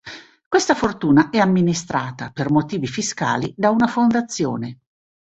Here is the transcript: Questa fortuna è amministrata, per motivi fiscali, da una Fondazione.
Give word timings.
Questa 0.47 0.73
fortuna 0.73 1.29
è 1.29 1.37
amministrata, 1.37 2.31
per 2.31 2.49
motivi 2.49 2.87
fiscali, 2.87 3.53
da 3.55 3.69
una 3.69 3.85
Fondazione. 3.85 4.79